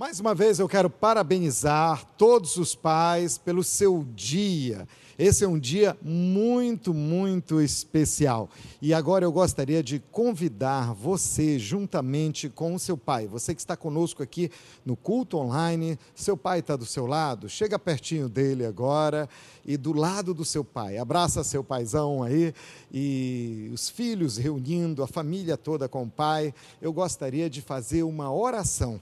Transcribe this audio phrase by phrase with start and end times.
[0.00, 4.88] Mais uma vez eu quero parabenizar todos os pais pelo seu dia.
[5.18, 8.48] Esse é um dia muito, muito especial.
[8.80, 13.76] E agora eu gostaria de convidar você, juntamente com o seu pai, você que está
[13.76, 14.50] conosco aqui
[14.86, 19.28] no culto online, seu pai está do seu lado, chega pertinho dele agora
[19.66, 20.96] e do lado do seu pai.
[20.96, 22.54] Abraça seu paizão aí
[22.90, 26.54] e os filhos reunindo, a família toda com o pai.
[26.80, 28.98] Eu gostaria de fazer uma oração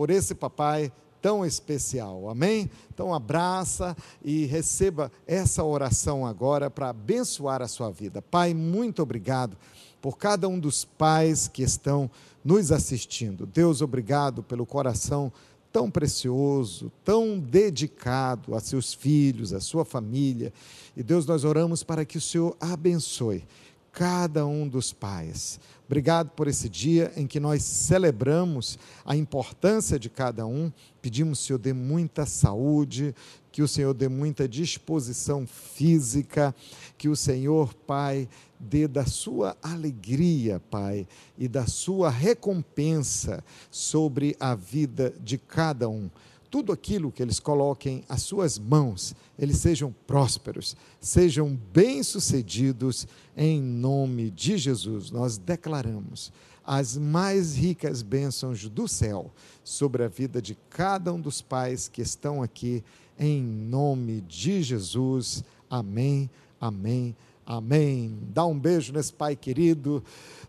[0.00, 0.90] por esse papai
[1.20, 2.30] tão especial.
[2.30, 2.70] Amém?
[2.88, 8.22] Então abraça e receba essa oração agora para abençoar a sua vida.
[8.22, 9.58] Pai, muito obrigado
[10.00, 12.10] por cada um dos pais que estão
[12.42, 13.44] nos assistindo.
[13.44, 15.30] Deus, obrigado pelo coração
[15.70, 20.50] tão precioso, tão dedicado a seus filhos, a sua família.
[20.96, 23.44] E Deus, nós oramos para que o Senhor abençoe
[23.92, 25.60] cada um dos pais.
[25.90, 30.70] Obrigado por esse dia em que nós celebramos a importância de cada um.
[31.02, 33.12] Pedimos, Senhor, dê muita saúde,
[33.50, 36.54] que o Senhor dê muita disposição física,
[36.96, 44.54] que o Senhor, Pai, dê da sua alegria, Pai, e da sua recompensa sobre a
[44.54, 46.08] vida de cada um
[46.50, 53.06] tudo aquilo que eles coloquem às suas mãos, eles sejam prósperos, sejam bem-sucedidos
[53.36, 55.10] em nome de Jesus.
[55.12, 56.32] Nós declaramos
[56.64, 59.30] as mais ricas bênçãos do céu
[59.62, 62.82] sobre a vida de cada um dos pais que estão aqui,
[63.18, 65.44] em nome de Jesus.
[65.68, 66.28] Amém,
[66.60, 68.18] amém, amém.
[68.32, 70.02] Dá um beijo nesse pai querido,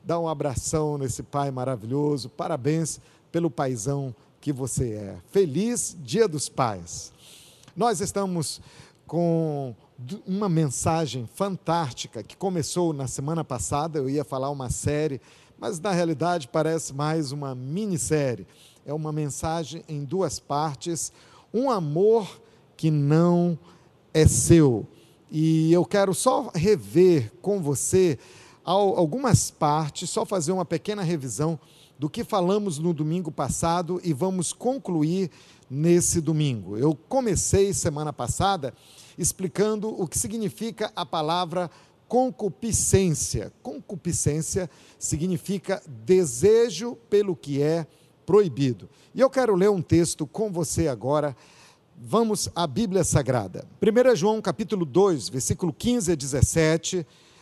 [0.04, 2.28] dá um abração nesse pai maravilhoso.
[2.30, 3.00] Parabéns
[3.32, 5.18] pelo paizão que você é.
[5.32, 7.14] Feliz Dia dos Pais.
[7.78, 8.60] Nós estamos
[9.06, 9.76] com
[10.26, 14.00] uma mensagem fantástica que começou na semana passada.
[14.00, 15.22] Eu ia falar uma série,
[15.60, 18.48] mas na realidade parece mais uma minissérie.
[18.84, 21.14] É uma mensagem em duas partes.
[21.54, 22.42] Um amor
[22.76, 23.58] que não
[24.12, 24.88] é seu.
[25.30, 28.18] E eu quero só rever com você
[28.64, 31.60] algumas partes, só fazer uma pequena revisão
[32.02, 35.30] do que falamos no domingo passado e vamos concluir
[35.70, 36.76] nesse domingo.
[36.76, 38.74] Eu comecei semana passada
[39.20, 41.70] explicando o que significa a palavra
[42.08, 43.54] concupiscência.
[43.62, 44.68] Concupiscência
[44.98, 47.86] significa desejo pelo que é
[48.26, 48.90] proibido.
[49.14, 51.38] E eu quero ler um texto com você agora.
[51.96, 53.64] Vamos à Bíblia Sagrada.
[53.80, 57.06] 1 João capítulo 2, versículo 15 a 17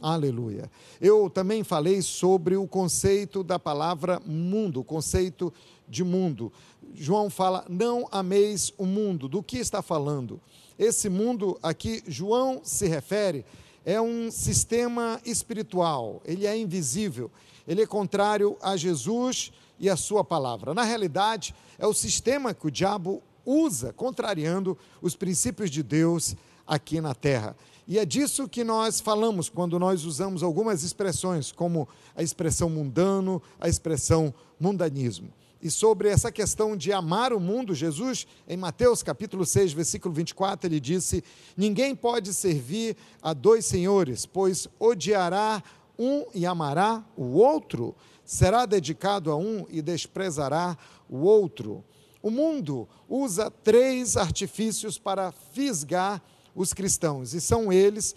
[0.00, 0.70] Aleluia.
[1.00, 5.52] Eu também falei sobre o conceito da palavra mundo, o conceito
[5.88, 6.52] de mundo.
[6.94, 9.28] João fala: não ameis o mundo.
[9.28, 10.40] Do que está falando?
[10.78, 13.44] Esse mundo aqui, João se refere,
[13.84, 17.30] é um sistema espiritual, ele é invisível,
[17.66, 20.74] ele é contrário a Jesus e a sua palavra.
[20.74, 26.34] Na realidade, é o sistema que o diabo usa, contrariando os princípios de Deus
[26.66, 27.56] aqui na terra.
[27.86, 31.86] E é disso que nós falamos quando nós usamos algumas expressões, como
[32.16, 35.28] a expressão mundano, a expressão mundanismo.
[35.60, 40.68] E sobre essa questão de amar o mundo, Jesus, em Mateus capítulo 6, versículo 24,
[40.68, 41.24] ele disse:
[41.56, 45.62] Ninguém pode servir a dois senhores, pois odiará
[45.98, 47.94] um e amará o outro,
[48.24, 50.76] será dedicado a um e desprezará
[51.08, 51.84] o outro.
[52.22, 56.22] O mundo usa três artifícios para fisgar
[56.54, 58.14] os cristãos, e são eles,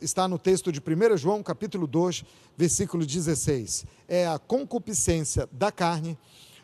[0.00, 2.24] está no texto de 1 João, capítulo 2,
[2.56, 3.84] versículo 16.
[4.06, 6.18] É a concupiscência da carne,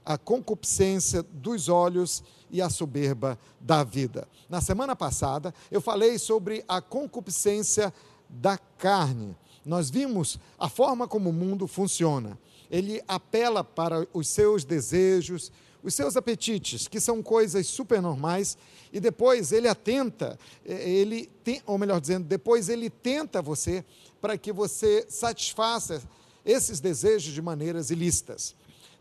[0.05, 4.29] a concupiscência dos olhos e a soberba da vida.
[4.49, 7.93] Na semana passada, eu falei sobre a concupiscência
[8.29, 9.37] da carne.
[9.65, 12.39] Nós vimos a forma como o mundo funciona.
[12.71, 15.51] Ele apela para os seus desejos,
[15.85, 18.57] os seus apetites, que são coisas supernormais,
[18.91, 23.85] e depois ele atenta, eh, ele tem, ou melhor dizendo, depois ele tenta você
[24.19, 26.03] para que você satisfaça
[26.45, 28.55] esses desejos de maneiras ilícitas.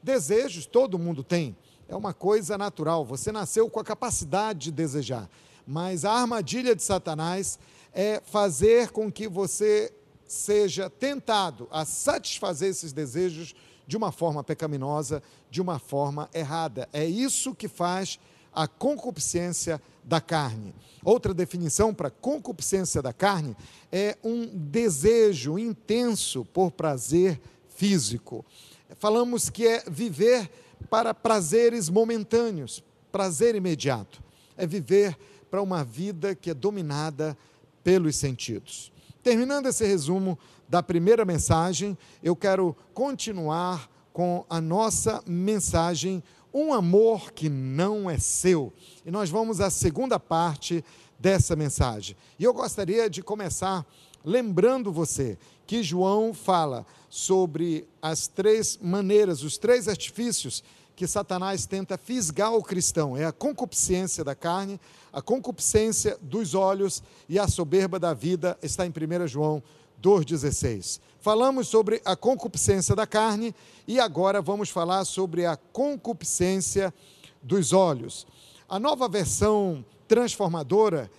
[0.03, 1.55] Desejos todo mundo tem,
[1.87, 5.29] é uma coisa natural, você nasceu com a capacidade de desejar,
[5.65, 7.57] mas a armadilha de Satanás
[7.93, 9.93] é fazer com que você
[10.27, 16.87] seja tentado a satisfazer esses desejos de uma forma pecaminosa, de uma forma errada.
[16.93, 18.19] É isso que faz
[18.53, 20.73] a concupiscência da carne.
[21.03, 23.55] Outra definição para concupiscência da carne
[23.91, 28.45] é um desejo intenso por prazer físico.
[28.97, 30.49] Falamos que é viver
[30.89, 34.21] para prazeres momentâneos, prazer imediato.
[34.55, 35.17] É viver
[35.49, 37.37] para uma vida que é dominada
[37.83, 38.91] pelos sentidos.
[39.21, 40.37] Terminando esse resumo
[40.73, 48.17] da primeira mensagem, eu quero continuar com a nossa mensagem um amor que não é
[48.17, 48.73] seu.
[49.05, 50.83] E nós vamos à segunda parte
[51.19, 52.17] dessa mensagem.
[52.39, 53.85] E eu gostaria de começar
[54.25, 55.37] lembrando você
[55.67, 60.63] que João fala sobre as três maneiras, os três artifícios
[60.95, 64.81] que Satanás tenta fisgar o cristão: é a concupiscência da carne,
[65.11, 69.61] a concupiscência dos olhos e a soberba da vida, está em 1 João
[70.03, 70.99] 2,16.
[71.21, 73.55] Falamos sobre a concupiscência da carne
[73.87, 76.93] e agora vamos falar sobre a concupiscência
[77.41, 78.27] dos olhos.
[78.67, 81.09] A nova versão transformadora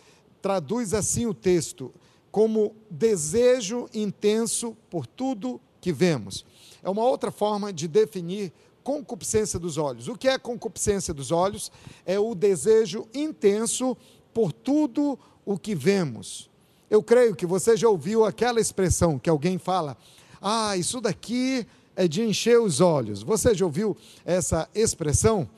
[0.42, 1.90] traduz assim o texto,
[2.30, 6.44] como desejo intenso por tudo que vemos.
[6.82, 8.52] É uma outra forma de definir
[8.82, 10.08] concupiscência dos olhos.
[10.08, 11.72] O que é concupiscência dos olhos?
[12.04, 13.96] É o desejo intenso
[14.34, 16.50] por tudo o que vemos.
[16.90, 19.96] Eu creio que você já ouviu aquela expressão que alguém fala:
[20.40, 21.66] ah, isso daqui
[21.96, 23.22] é de encher os olhos.
[23.22, 25.48] Você já ouviu essa expressão?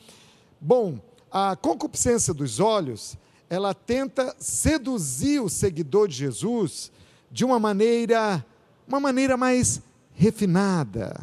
[0.61, 0.99] Bom,
[1.31, 3.17] a concupiscência dos olhos,
[3.49, 6.91] ela tenta seduzir o seguidor de Jesus
[7.31, 8.45] de uma maneira,
[8.87, 9.83] uma maneira mais
[10.15, 11.19] refinada.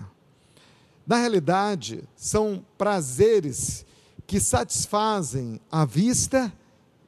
[1.06, 3.86] Na realidade, são prazeres
[4.26, 6.52] que satisfazem a vista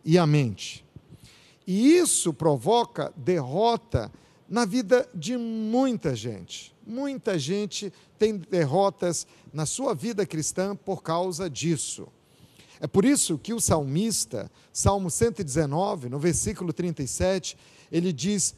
[0.04, 0.85] e a mente.
[1.66, 4.12] E isso provoca derrota
[4.48, 6.76] na vida de muita gente.
[6.86, 12.08] Muita gente tem derrotas na sua vida cristã por causa disso.
[12.80, 17.58] É por isso que o salmista, Salmo 119, no versículo 37,
[17.92, 18.54] ele diz: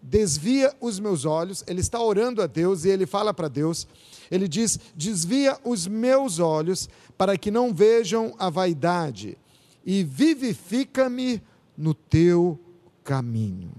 [0.00, 1.64] Desvia os meus olhos.
[1.66, 3.88] Ele está orando a Deus e ele fala para Deus:
[4.30, 9.36] Ele diz: Desvia os meus olhos para que não vejam a vaidade
[9.84, 11.42] e vivifica-me
[11.76, 12.58] no teu
[13.04, 13.72] caminho,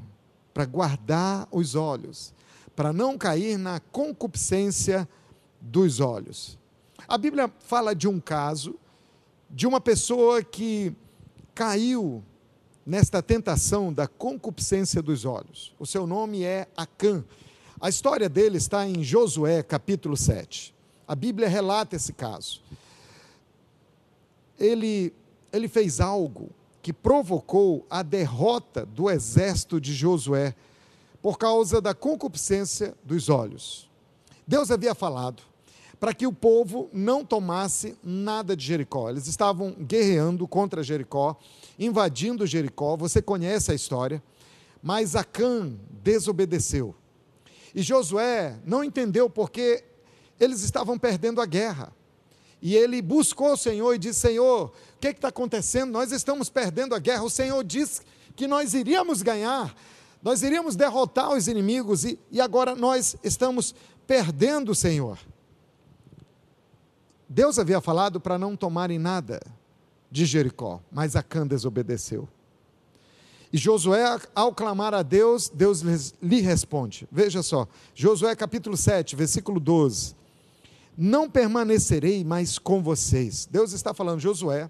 [0.54, 2.34] para guardar os olhos,
[2.76, 5.08] para não cair na concupiscência
[5.62, 6.58] dos olhos.
[7.08, 8.76] A Bíblia fala de um caso
[9.50, 10.94] de uma pessoa que
[11.54, 12.24] caiu
[12.86, 15.74] nesta tentação da concupiscência dos olhos.
[15.80, 17.24] O seu nome é Acã.
[17.80, 20.74] A história dele está em Josué, capítulo 7.
[21.08, 22.62] A Bíblia relata esse caso.
[24.60, 25.14] Ele,
[25.52, 26.50] ele fez algo
[26.84, 30.54] que provocou a derrota do exército de Josué
[31.22, 33.90] por causa da concupiscência dos olhos.
[34.46, 35.42] Deus havia falado
[35.98, 39.10] para que o povo não tomasse nada de Jericó.
[39.10, 41.40] Eles estavam guerreando contra Jericó,
[41.80, 42.98] invadindo Jericó.
[42.98, 44.22] Você conhece a história.
[44.82, 46.94] Mas Acã desobedeceu.
[47.74, 49.86] E Josué não entendeu porque
[50.38, 51.94] eles estavam perdendo a guerra.
[52.66, 55.92] E ele buscou o Senhor e disse: Senhor, o que está acontecendo?
[55.92, 57.24] Nós estamos perdendo a guerra.
[57.24, 58.04] O Senhor disse
[58.38, 59.76] que nós iríamos ganhar,
[60.24, 63.76] nós iríamos derrotar os inimigos e, e agora nós estamos
[64.08, 65.20] perdendo, Senhor.
[67.28, 69.42] Deus havia falado para não tomarem nada
[70.10, 72.30] de Jericó, mas Acã desobedeceu.
[73.52, 75.82] E Josué, ao clamar a Deus, Deus
[76.22, 77.10] lhe responde.
[77.12, 80.23] Veja só, Josué capítulo 7, versículo 12
[80.98, 83.48] não permanecerei mais com vocês.
[83.50, 84.70] Deus está falando, Josué,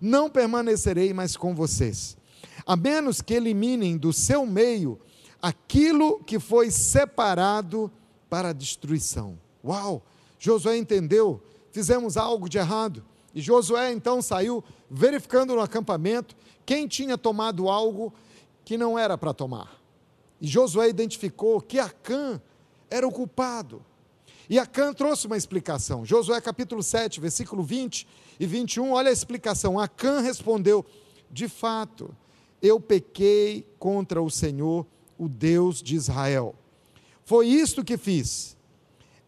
[0.00, 2.16] não permanecerei mais com vocês,
[2.66, 5.00] a menos que eliminem do seu meio
[5.40, 7.90] aquilo que foi separado
[8.28, 9.38] para a destruição.
[9.64, 10.02] Uau!
[10.38, 13.04] Josué entendeu, fizemos algo de errado.
[13.34, 18.12] E Josué então saiu verificando no acampamento quem tinha tomado algo
[18.64, 19.80] que não era para tomar.
[20.40, 22.40] E Josué identificou que Acã
[22.90, 23.84] era o culpado.
[24.48, 26.04] E Acã trouxe uma explicação.
[26.04, 28.06] Josué capítulo 7, versículo 20
[28.38, 29.78] e 21, olha a explicação.
[29.78, 30.84] Acã respondeu:
[31.30, 32.14] De fato,
[32.60, 34.86] eu pequei contra o Senhor,
[35.18, 36.54] o Deus de Israel.
[37.24, 38.56] Foi isto que fiz.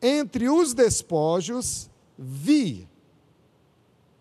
[0.02, 2.86] Entre os despojos, vi.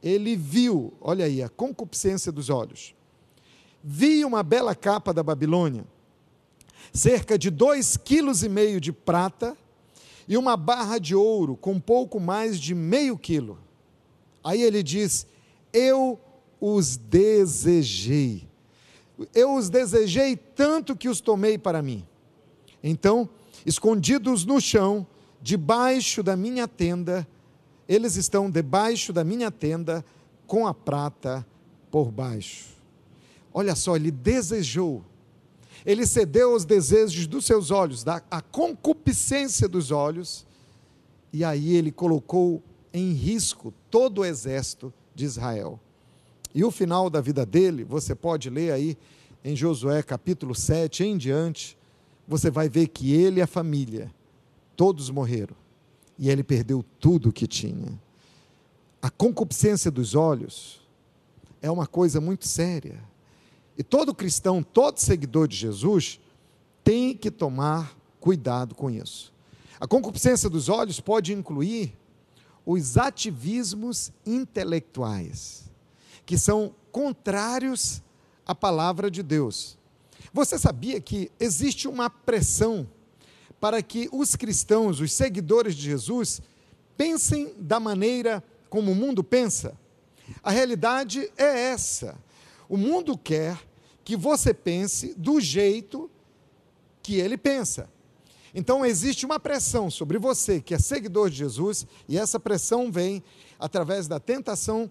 [0.02, 2.96] Ele viu, olha aí, a concupiscência dos olhos.
[3.84, 5.86] Vi uma bela capa da Babilônia,
[6.94, 9.58] cerca de dois quilos e meio de prata
[10.28, 13.60] e uma barra de ouro com pouco mais de meio quilo.
[14.44, 15.28] Aí ele diz:
[15.72, 16.20] Eu
[16.60, 18.48] os desejei.
[19.34, 22.06] Eu os desejei tanto que os tomei para mim.
[22.84, 23.30] Então,
[23.66, 25.08] escondidos no chão,
[25.42, 27.28] debaixo da minha tenda,
[27.88, 30.04] eles estão debaixo da minha tenda
[30.46, 31.46] com a prata
[31.90, 32.76] por baixo.
[33.54, 35.04] Olha só, ele desejou,
[35.86, 40.46] ele cedeu aos desejos dos seus olhos, da a concupiscência dos olhos,
[41.32, 42.64] e aí ele colocou
[42.94, 45.80] em risco todo o exército de Israel.
[46.54, 48.98] E o final da vida dele, você pode ler aí
[49.44, 51.78] em Josué capítulo 7 em diante,
[52.28, 54.12] você vai ver que ele e a família,
[54.76, 55.56] todos morreram.
[56.18, 58.00] E ele perdeu tudo o que tinha.
[59.02, 60.82] A concupiscência dos olhos
[61.62, 63.04] é uma coisa muito séria.
[63.78, 66.20] E todo cristão, todo seguidor de Jesus,
[66.84, 69.34] tem que tomar cuidado com isso.
[69.80, 71.94] A concupiscência dos olhos pode incluir
[72.66, 75.70] os ativismos intelectuais,
[76.26, 78.02] que são contrários
[78.46, 79.78] à palavra de Deus.
[80.34, 82.88] Você sabia que existe uma pressão
[83.60, 86.42] para que os cristãos, os seguidores de Jesus,
[86.98, 89.78] pensem da maneira como o mundo pensa?
[90.42, 92.18] A realidade é essa.
[92.68, 93.60] O mundo quer
[94.04, 96.10] que você pense do jeito
[97.02, 97.90] que ele pensa.
[98.54, 103.22] Então existe uma pressão sobre você que é seguidor de Jesus, e essa pressão vem
[103.60, 104.90] através da tentação,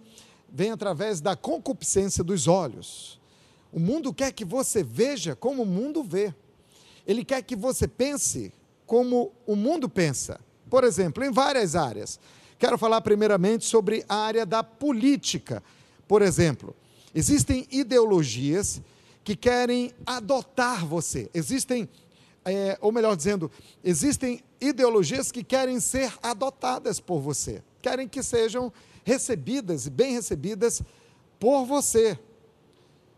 [0.52, 3.18] vem através da concupiscência dos olhos.
[3.72, 6.34] O mundo quer que você veja como o mundo vê.
[7.06, 8.52] Ele quer que você pense
[8.86, 10.38] como o mundo pensa.
[10.70, 12.20] Por exemplo, em várias áreas.
[12.58, 15.62] Quero falar primeiramente sobre a área da política.
[16.06, 16.76] Por exemplo,
[17.14, 18.82] existem ideologias
[19.22, 21.30] que querem adotar você.
[21.32, 21.88] Existem
[22.44, 23.50] é, ou melhor dizendo,
[23.82, 30.82] existem ideologias que querem ser adotadas por você, querem que sejam recebidas e bem recebidas
[31.40, 32.18] por você.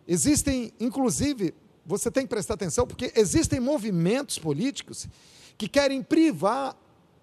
[0.06, 1.52] Existem, inclusive,
[1.84, 5.08] você tem que prestar atenção, porque existem movimentos políticos
[5.58, 6.76] que querem privar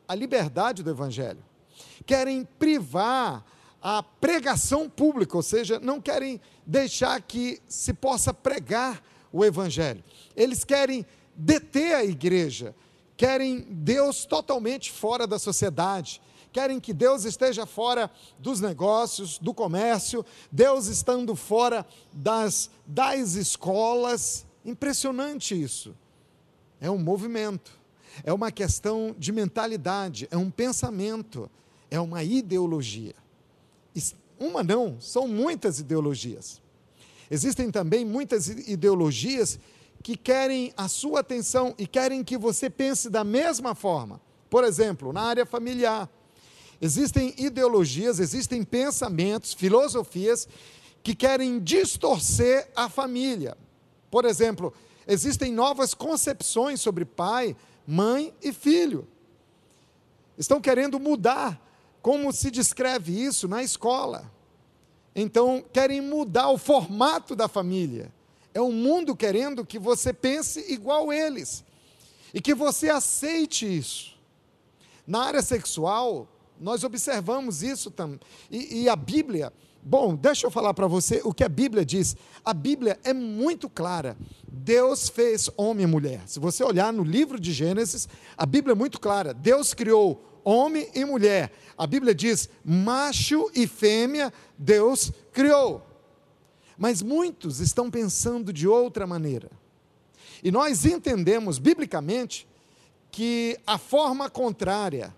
[0.07, 1.43] a liberdade do Evangelho,
[2.05, 3.45] querem privar
[3.83, 10.01] a pregação pública, ou seja, não querem deixar que se possa pregar o Evangelho.
[10.37, 12.73] Eles querem deter a igreja,
[13.17, 16.21] querem Deus totalmente fora da sociedade,
[16.53, 18.09] querem que Deus esteja fora
[18.39, 24.45] dos negócios, do comércio, Deus estando fora das, das escolas.
[24.63, 25.93] Impressionante isso.
[26.79, 27.77] É um movimento,
[28.23, 31.51] é uma questão de mentalidade, é um pensamento,
[31.91, 33.22] é uma ideologia.
[34.43, 36.61] Uma não, são muitas ideologias.
[37.31, 39.57] Existem também muitas ideologias
[40.03, 44.19] que querem a sua atenção e querem que você pense da mesma forma.
[44.49, 46.09] Por exemplo, na área familiar,
[46.81, 50.45] existem ideologias, existem pensamentos, filosofias
[51.01, 53.57] que querem distorcer a família.
[54.11, 54.73] Por exemplo,
[55.07, 57.55] existem novas concepções sobre pai,
[57.87, 59.07] mãe e filho.
[60.37, 61.61] Estão querendo mudar
[62.01, 64.32] como se descreve isso na escola.
[65.15, 68.11] Então, querem mudar o formato da família.
[68.53, 71.63] É o mundo querendo que você pense igual eles
[72.33, 74.13] e que você aceite isso.
[75.05, 76.27] Na área sexual,
[76.59, 78.19] nós observamos isso também.
[78.49, 79.51] E, e, a Bíblia,
[79.83, 82.15] bom, deixa eu falar para você o que a Bíblia diz.
[82.43, 84.17] A Bíblia é muito clara.
[84.47, 86.21] Deus fez homem e mulher.
[86.25, 89.33] Se você olhar no livro de Gênesis, a Bíblia é muito clara.
[89.33, 91.51] Deus criou homem e mulher.
[91.77, 95.85] A Bíblia diz macho e fêmea, Deus criou.
[96.77, 99.49] Mas muitos estão pensando de outra maneira.
[100.43, 102.47] E nós entendemos biblicamente
[103.11, 105.15] que a forma contrária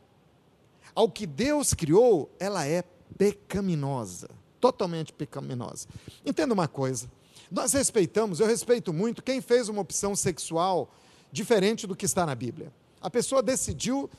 [0.93, 2.83] ao que Deus criou, ela é
[3.17, 4.29] pecaminosa,
[4.59, 5.87] totalmente pecaminosa.
[6.25, 7.09] Entenda uma coisa,
[7.51, 10.93] nós respeitamos, eu respeito muito quem fez uma opção sexual
[11.31, 12.71] diferente do que está na Bíblia.
[13.01, 14.09] A pessoa decidiu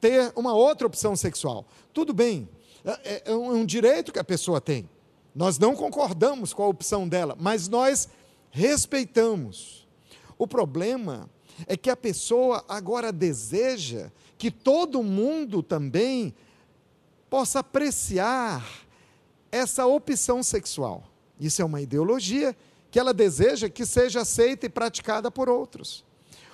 [0.00, 1.66] ter uma outra opção sexual.
[1.92, 2.48] Tudo bem,
[2.84, 4.88] é, é um direito que a pessoa tem.
[5.34, 8.08] Nós não concordamos com a opção dela, mas nós
[8.50, 9.86] respeitamos.
[10.38, 11.28] O problema
[11.66, 16.34] é que a pessoa agora deseja que todo mundo também
[17.28, 18.64] possa apreciar
[19.50, 21.04] essa opção sexual.
[21.40, 22.56] Isso é uma ideologia
[22.90, 26.04] que ela deseja que seja aceita e praticada por outros.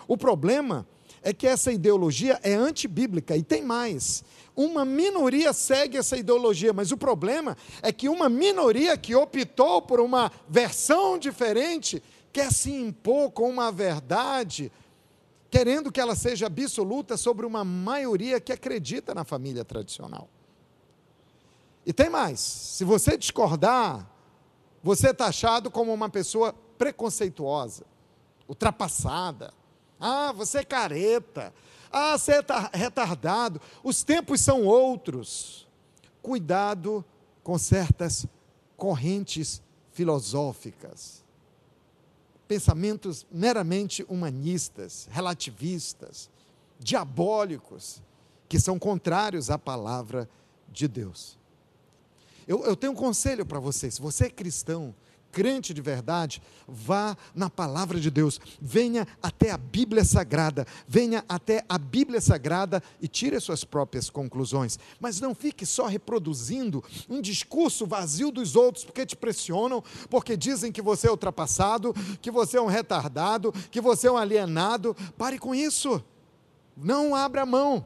[0.09, 0.87] O problema
[1.23, 4.25] é que essa ideologia é antibíblica e tem mais.
[4.55, 10.00] Uma minoria segue essa ideologia, mas o problema é que uma minoria que optou por
[10.00, 12.02] uma versão diferente
[12.33, 14.73] quer se impor com uma verdade,
[15.50, 20.29] querendo que ela seja absoluta sobre uma maioria que acredita na família tradicional.
[21.87, 24.07] E tem mais: se você discordar,
[24.83, 27.85] você é taxado como uma pessoa preconceituosa,
[28.49, 29.55] ultrapassada
[30.02, 31.54] ah, você é careta.
[31.92, 35.68] Ah, você está retardado, os tempos são outros.
[36.21, 37.04] Cuidado
[37.42, 38.26] com certas
[38.76, 41.23] correntes filosóficas,
[42.49, 46.30] pensamentos meramente humanistas, relativistas,
[46.80, 48.02] diabólicos,
[48.49, 50.28] que são contrários à palavra
[50.68, 51.38] de Deus.
[52.47, 54.94] Eu, eu tenho um conselho para você: se você é cristão,
[55.33, 61.65] crente de verdade, vá na palavra de Deus, venha até a Bíblia Sagrada, venha até
[61.69, 64.79] a Bíblia Sagrada e tire as suas próprias conclusões.
[65.01, 70.71] Mas não fique só reproduzindo um discurso vazio dos outros, porque te pressionam, porque dizem
[70.71, 74.95] que você é ultrapassado, que você é um retardado, que você é um alienado.
[75.17, 76.05] Pare com isso.
[76.77, 77.85] Não abra mão.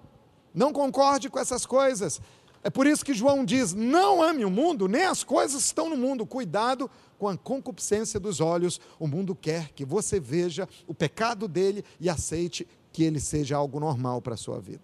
[0.55, 2.21] Não concorde com essas coisas.
[2.67, 5.89] É por isso que João diz: não ame o mundo, nem as coisas que estão
[5.89, 6.27] no mundo.
[6.27, 8.81] Cuidado com a concupiscência dos olhos.
[8.99, 13.79] O mundo quer que você veja o pecado dele e aceite que ele seja algo
[13.79, 14.83] normal para a sua vida.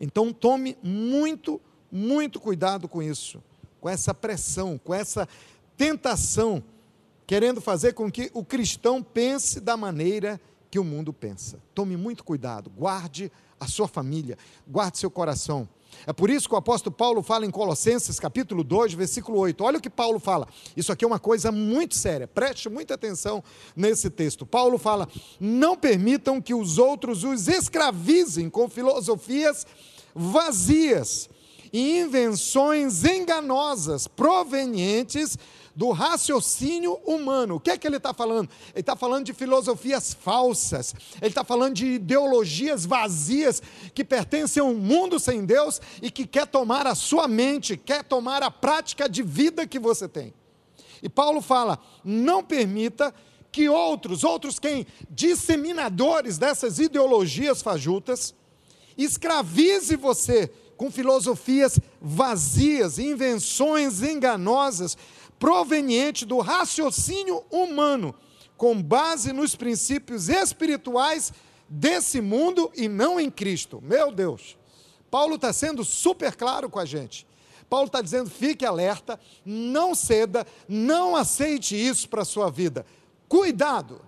[0.00, 1.60] Então tome muito,
[1.92, 3.40] muito cuidado com isso,
[3.80, 5.28] com essa pressão, com essa
[5.76, 6.60] tentação,
[7.24, 11.60] querendo fazer com que o cristão pense da maneira que o mundo pensa.
[11.72, 13.30] Tome muito cuidado, guarde
[13.60, 15.68] a sua família, guarde seu coração.
[16.06, 19.62] É por isso que o apóstolo Paulo fala em Colossenses capítulo 2, versículo 8.
[19.62, 20.48] Olha o que Paulo fala.
[20.76, 22.26] Isso aqui é uma coisa muito séria.
[22.26, 23.42] Preste muita atenção
[23.76, 24.44] nesse texto.
[24.44, 25.08] Paulo fala:
[25.38, 29.66] "Não permitam que os outros os escravizem com filosofias
[30.14, 31.30] vazias
[31.72, 35.38] e invenções enganosas provenientes
[35.74, 37.56] do raciocínio humano.
[37.56, 38.50] O que é que ele está falando?
[38.74, 43.62] Ele está falando de filosofias falsas, ele está falando de ideologias vazias
[43.94, 48.04] que pertencem a um mundo sem Deus e que quer tomar a sua mente, quer
[48.04, 50.34] tomar a prática de vida que você tem.
[51.02, 53.14] E Paulo fala: não permita
[53.50, 54.86] que outros, outros quem?
[55.10, 58.34] Disseminadores dessas ideologias fajutas,
[58.96, 64.96] escravize você com filosofias vazias, invenções enganosas,
[65.42, 68.14] proveniente do raciocínio humano,
[68.56, 71.32] com base nos princípios espirituais
[71.68, 73.82] desse mundo e não em Cristo.
[73.82, 74.56] Meu Deus!
[75.10, 77.26] Paulo está sendo super claro com a gente.
[77.68, 82.86] Paulo está dizendo: fique alerta, não ceda, não aceite isso para a sua vida.
[83.28, 84.00] Cuidado!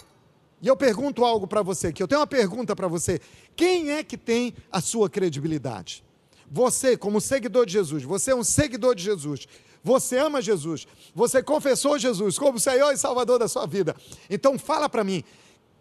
[0.63, 3.21] E eu pergunto algo para você aqui, eu tenho uma pergunta para você:
[3.57, 6.05] quem é que tem a sua credibilidade?
[6.49, 9.49] Você, como seguidor de Jesus, você é um seguidor de Jesus,
[9.85, 13.95] você ama Jesus, você confessou Jesus como Senhor e Salvador da sua vida.
[14.31, 15.23] Então fala para mim,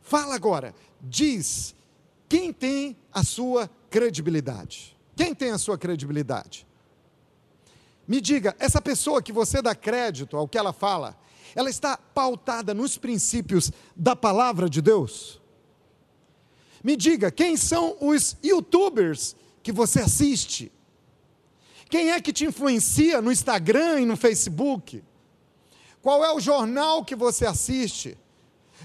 [0.01, 1.73] fala agora, diz
[2.27, 4.97] quem tem a sua credibilidade.
[5.15, 6.67] Quem tem a sua credibilidade?
[8.05, 11.17] Me diga, essa pessoa que você dá crédito ao que ela fala,
[11.55, 15.39] ela está pautada nos princípios da palavra de Deus?
[16.83, 20.72] Me diga, quem são os youtubers que você assiste?
[21.93, 25.03] Quem é que te influencia no Instagram e no Facebook?
[26.01, 28.17] Qual é o jornal que você assiste?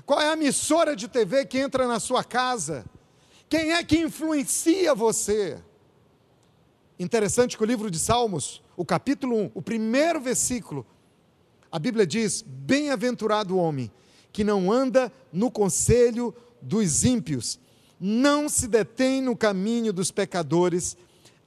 [0.05, 2.85] Qual é a emissora de TV que entra na sua casa?
[3.49, 5.57] Quem é que influencia você?
[6.99, 10.85] Interessante que o livro de Salmos, o capítulo 1, o primeiro versículo,
[11.73, 13.91] a Bíblia diz: Bem-aventurado o homem
[14.31, 17.59] que não anda no conselho dos ímpios,
[17.99, 20.95] não se detém no caminho dos pecadores,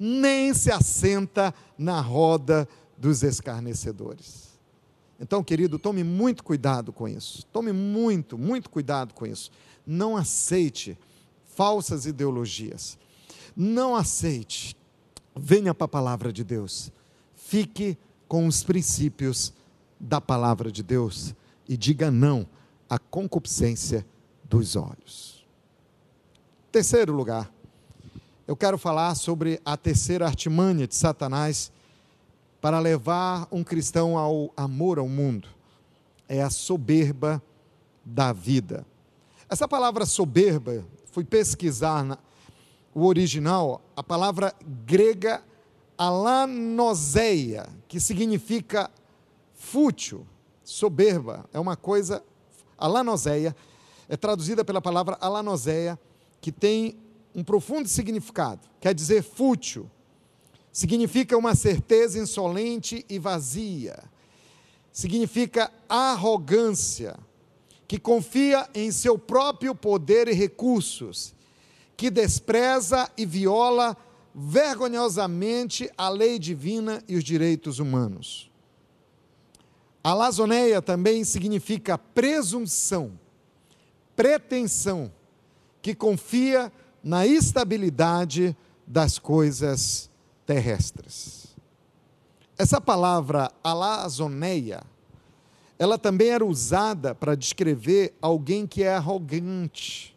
[0.03, 4.59] nem se assenta na roda dos escarnecedores.
[5.19, 7.45] Então, querido, tome muito cuidado com isso.
[7.53, 9.51] Tome muito, muito cuidado com isso.
[9.85, 10.97] Não aceite
[11.55, 12.97] falsas ideologias.
[13.55, 14.75] Não aceite.
[15.35, 16.91] Venha para a palavra de Deus.
[17.35, 17.95] Fique
[18.27, 19.53] com os princípios
[19.99, 21.35] da palavra de Deus
[21.69, 22.47] e diga não
[22.89, 24.03] à concupiscência
[24.43, 25.45] dos olhos.
[26.71, 27.53] Terceiro lugar,
[28.51, 31.71] eu quero falar sobre a terceira artimanha de Satanás
[32.59, 35.47] para levar um cristão ao amor ao mundo.
[36.27, 37.41] É a soberba
[38.03, 38.85] da vida.
[39.47, 40.83] Essa palavra soberba,
[41.13, 42.17] fui pesquisar na,
[42.93, 44.53] o original, a palavra
[44.85, 45.41] grega
[45.97, 48.91] alanoseia, que significa
[49.53, 50.27] fútil,
[50.61, 52.21] soberba, é uma coisa,
[52.77, 53.55] alanoseia,
[54.09, 55.97] é traduzida pela palavra alanoseia,
[56.41, 56.97] que tem
[57.33, 59.89] um profundo significado, quer dizer fútil,
[60.71, 64.03] significa uma certeza insolente e vazia,
[64.91, 67.17] significa arrogância,
[67.87, 71.33] que confia em seu próprio poder e recursos,
[71.97, 73.97] que despreza e viola
[74.33, 78.49] vergonhosamente a lei divina e os direitos humanos.
[80.03, 83.19] A lazoneia também significa presunção,
[84.15, 85.11] pretensão,
[85.81, 86.71] que confia
[87.03, 90.09] na estabilidade das coisas
[90.45, 91.55] terrestres.
[92.57, 94.83] Essa palavra alazoneia,
[95.79, 100.15] ela também era usada para descrever alguém que é arrogante,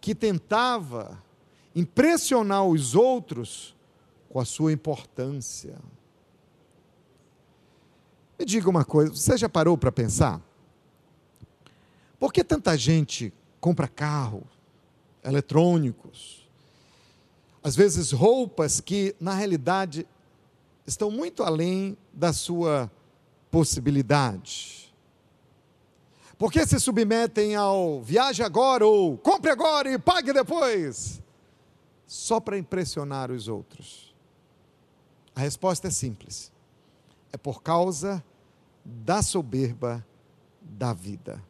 [0.00, 1.18] que tentava
[1.74, 3.74] impressionar os outros
[4.28, 5.76] com a sua importância.
[8.38, 10.40] Me diga uma coisa, você já parou para pensar?
[12.18, 14.44] Por que tanta gente compra carro,
[15.24, 16.48] eletrônicos,
[17.62, 20.06] às vezes roupas que, na realidade,
[20.86, 22.90] estão muito além da sua
[23.50, 24.94] possibilidade?
[26.36, 31.22] Por que se submetem ao viaje agora ou compre agora e pague depois?
[32.06, 34.14] Só para impressionar os outros.
[35.34, 36.52] A resposta é simples.
[37.32, 38.22] É por causa
[38.84, 40.04] da soberba
[40.60, 41.42] da vida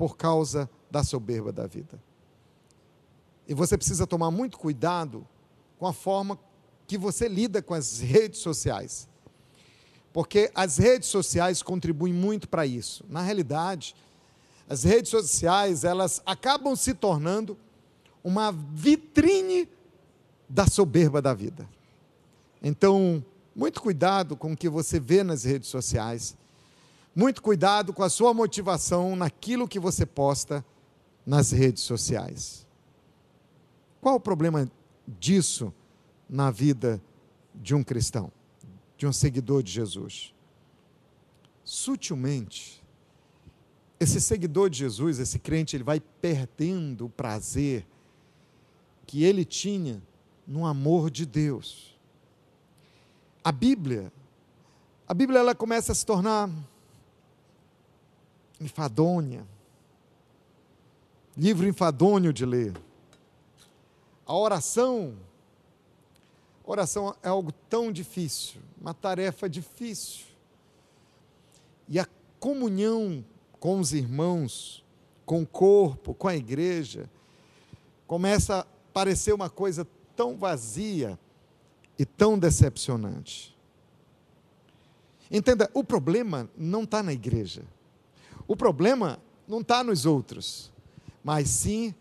[0.00, 2.02] por causa da soberba da vida.
[3.50, 5.26] E você precisa tomar muito cuidado
[5.78, 6.38] com a forma
[6.86, 9.06] que você lida com as redes sociais.
[10.12, 13.04] Porque as redes sociais contribuem muito para isso.
[13.10, 13.94] Na realidade,
[14.68, 17.58] as redes sociais, elas acabam se tornando
[18.24, 19.68] uma vitrine
[20.48, 21.68] da soberba da vida.
[22.62, 23.22] Então,
[23.54, 26.38] muito cuidado com o que você vê nas redes sociais
[27.14, 30.64] muito cuidado com a sua motivação naquilo que você posta
[31.26, 32.66] nas redes sociais.
[34.00, 34.70] Qual o problema
[35.06, 35.72] disso
[36.28, 37.00] na vida
[37.54, 38.32] de um cristão,
[38.96, 40.34] de um seguidor de Jesus?
[41.64, 42.82] Sutilmente,
[43.98, 47.86] esse seguidor de Jesus, esse crente, ele vai perdendo o prazer
[49.06, 50.02] que ele tinha
[50.46, 51.98] no amor de Deus.
[53.44, 54.10] A Bíblia,
[55.06, 56.48] a Bíblia ela começa a se tornar
[58.60, 59.46] enfadônia.
[61.36, 62.74] Livro enfadônio de ler.
[64.30, 65.16] A oração,
[66.64, 70.24] oração é algo tão difícil, uma tarefa difícil.
[71.88, 72.06] E a
[72.38, 73.24] comunhão
[73.58, 74.84] com os irmãos,
[75.26, 77.10] com o corpo, com a igreja,
[78.06, 81.18] começa a parecer uma coisa tão vazia
[81.98, 83.58] e tão decepcionante.
[85.28, 87.64] Entenda, o problema não está na igreja.
[88.46, 90.70] O problema não está nos outros,
[91.24, 91.92] mas sim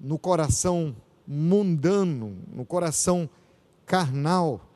[0.00, 0.96] no coração
[1.32, 3.28] mundano, no coração
[3.86, 4.68] carnal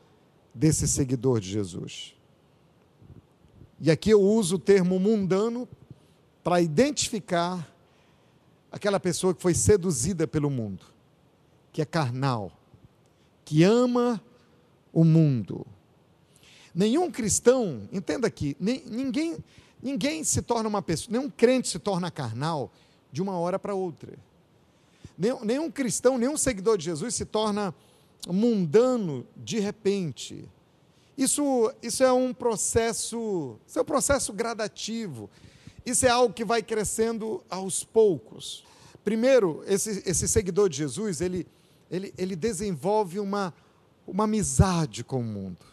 [0.53, 2.15] desse seguidor de Jesus.
[3.79, 5.67] E aqui eu uso o termo mundano
[6.43, 7.71] para identificar
[8.71, 10.85] aquela pessoa que foi seduzida pelo mundo,
[11.71, 12.51] que é carnal,
[13.45, 14.21] que ama
[14.91, 15.65] o mundo.
[16.73, 19.37] Nenhum cristão, entenda aqui, ninguém
[19.81, 22.71] Ninguém se torna uma pessoa, nenhum crente se torna carnal
[23.11, 24.17] de uma hora para outra.
[25.17, 27.73] Nenhum, cristão, nenhum seguidor de Jesus se torna
[28.27, 30.47] mundano de repente.
[31.17, 35.29] Isso, isso é um processo, isso é um processo gradativo.
[35.83, 38.63] Isso é algo que vai crescendo aos poucos.
[39.03, 41.47] Primeiro, esse, esse seguidor de Jesus, ele,
[41.89, 43.53] ele, ele desenvolve uma,
[44.05, 45.65] uma amizade com o mundo,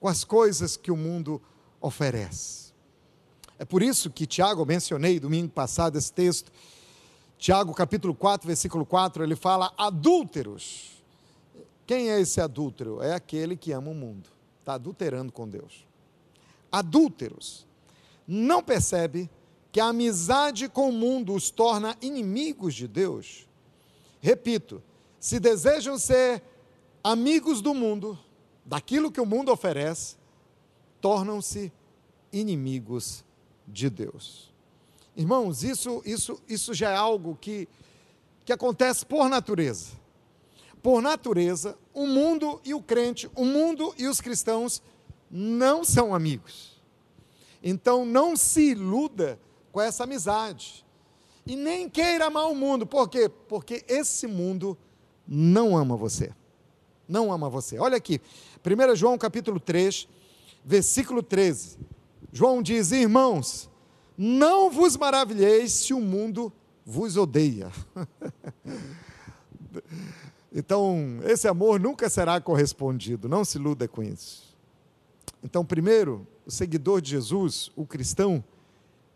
[0.00, 1.40] com as coisas que o mundo
[1.80, 2.74] oferece.
[3.58, 6.50] É por isso que Tiago, mencionei domingo passado esse texto,
[7.38, 11.02] Tiago capítulo 4, versículo 4, ele fala adúlteros.
[11.86, 13.02] Quem é esse adúltero?
[13.02, 15.86] É aquele que ama o mundo, está adulterando com Deus.
[16.72, 17.66] Adúlteros.
[18.26, 19.28] Não percebe
[19.70, 23.46] que a amizade com o mundo os torna inimigos de Deus?
[24.20, 24.82] Repito,
[25.20, 26.42] se desejam ser
[27.02, 28.18] amigos do mundo,
[28.64, 30.16] daquilo que o mundo oferece,
[31.00, 31.70] tornam-se
[32.32, 33.22] inimigos
[33.68, 34.53] de Deus.
[35.16, 37.68] Irmãos, isso, isso, isso já é algo que,
[38.44, 39.92] que acontece por natureza.
[40.82, 44.82] Por natureza, o mundo e o crente, o mundo e os cristãos
[45.30, 46.80] não são amigos.
[47.62, 49.40] Então não se iluda
[49.72, 50.84] com essa amizade.
[51.46, 52.86] E nem queira amar o mundo.
[52.86, 53.28] Por quê?
[53.28, 54.76] Porque esse mundo
[55.26, 56.32] não ama você.
[57.08, 57.78] Não ama você.
[57.78, 58.20] Olha aqui,
[58.64, 60.08] 1 João capítulo 3,
[60.64, 61.78] versículo 13.
[62.32, 63.70] João diz: Irmãos,
[64.16, 66.52] não vos maravilheis se o mundo
[66.84, 67.70] vos odeia.
[70.52, 74.54] então, esse amor nunca será correspondido, não se iluda com isso.
[75.42, 78.44] Então, primeiro, o seguidor de Jesus, o cristão,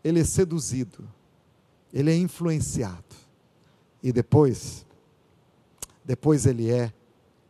[0.03, 1.07] ele é seduzido,
[1.93, 3.03] ele é influenciado.
[4.01, 4.85] E depois,
[6.03, 6.91] depois ele é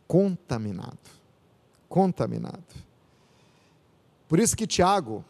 [0.06, 0.98] contaminado.
[1.88, 2.64] Contaminado.
[4.28, 5.24] Por isso que Tiago,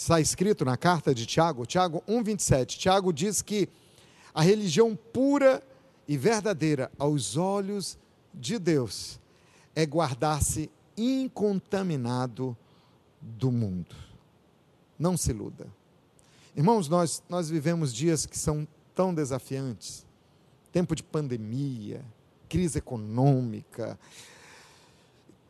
[0.00, 2.78] está escrito na carta de Tiago, Tiago 1,27.
[2.78, 3.68] Tiago diz que
[4.34, 5.62] a religião pura
[6.08, 7.98] e verdadeira aos olhos
[8.32, 9.20] de Deus
[9.74, 12.56] é guardar-se incontaminado
[13.20, 13.94] do mundo.
[14.98, 15.66] Não se iluda.
[16.56, 20.06] Irmãos, nós, nós vivemos dias que são tão desafiantes
[20.72, 22.02] tempo de pandemia,
[22.48, 23.98] crise econômica,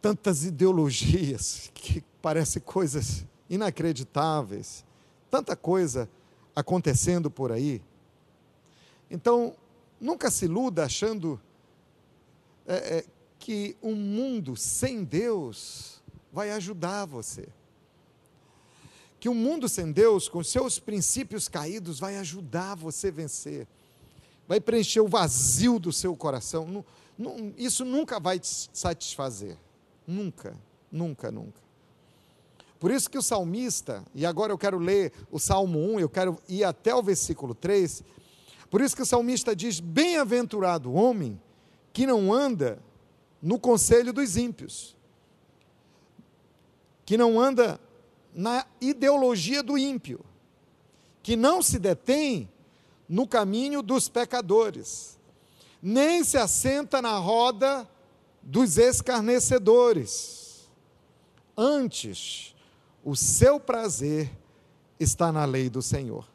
[0.00, 4.84] tantas ideologias que parecem coisas inacreditáveis,
[5.28, 6.08] tanta coisa
[6.54, 7.82] acontecendo por aí.
[9.10, 9.54] Então,
[10.00, 11.40] nunca se iluda achando
[12.66, 13.04] é, é,
[13.40, 16.00] que um mundo sem Deus
[16.32, 17.48] vai ajudar você.
[19.18, 23.66] Que um mundo sem Deus, com seus princípios caídos, vai ajudar você a vencer.
[24.46, 26.84] Vai preencher o vazio do seu coração.
[27.56, 29.56] Isso nunca vai te satisfazer.
[30.06, 30.56] Nunca,
[30.90, 31.69] nunca, nunca.
[32.80, 36.38] Por isso que o salmista, e agora eu quero ler o Salmo 1, eu quero
[36.48, 38.02] ir até o versículo 3.
[38.70, 41.38] Por isso que o salmista diz: Bem-aventurado o homem
[41.92, 42.82] que não anda
[43.42, 44.96] no conselho dos ímpios,
[47.04, 47.78] que não anda
[48.34, 50.24] na ideologia do ímpio,
[51.22, 52.48] que não se detém
[53.06, 55.18] no caminho dos pecadores,
[55.82, 57.86] nem se assenta na roda
[58.40, 60.70] dos escarnecedores.
[61.54, 62.49] Antes,
[63.04, 64.30] o seu prazer
[64.98, 66.28] está na lei do Senhor,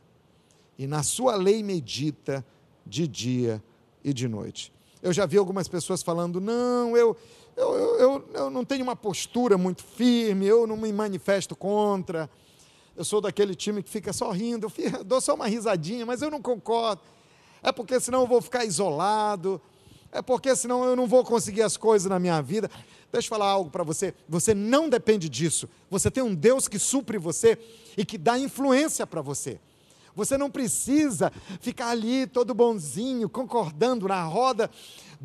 [0.78, 2.46] e na sua lei medita
[2.86, 3.64] de dia
[4.04, 4.74] e de noite.
[5.02, 7.16] Eu já vi algumas pessoas falando: não, eu,
[7.56, 12.30] eu, eu, eu não tenho uma postura muito firme, eu não me manifesto contra.
[12.96, 16.32] Eu sou daquele time que fica só rindo, eu dou só uma risadinha, mas eu
[16.32, 17.02] não concordo.
[17.62, 19.62] É porque senão eu vou ficar isolado,
[20.12, 22.70] é porque senão eu não vou conseguir as coisas na minha vida.
[23.16, 24.14] Deixa eu falar algo para você.
[24.28, 25.70] Você não depende disso.
[25.90, 27.58] Você tem um Deus que supre você
[27.96, 29.58] e que dá influência para você.
[30.14, 34.70] Você não precisa ficar ali todo bonzinho, concordando na roda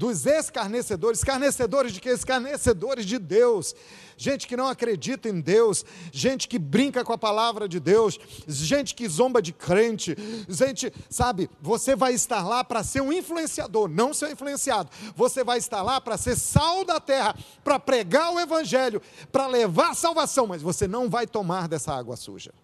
[0.01, 1.19] dos escarnecedores.
[1.19, 2.09] Escarnecedores de quê?
[2.09, 3.75] Escarnecedores de Deus.
[4.17, 8.95] Gente que não acredita em Deus, gente que brinca com a palavra de Deus, gente
[8.95, 10.17] que zomba de crente,
[10.49, 14.89] gente, sabe, você vai estar lá para ser um influenciador, não ser influenciado.
[15.15, 19.95] Você vai estar lá para ser sal da terra, para pregar o evangelho, para levar
[19.95, 22.55] salvação, mas você não vai tomar dessa água suja.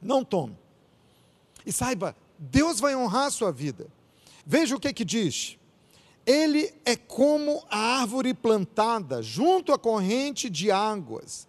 [0.00, 0.58] Não tome.
[1.66, 3.88] E saiba, Deus vai honrar a sua vida.
[4.46, 5.59] Veja o que que diz.
[6.26, 11.46] Ele é como a árvore plantada junto à corrente de águas,